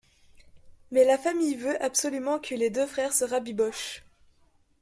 [0.89, 4.03] Mais la famille veut absolument que les deux frères se rabibochent.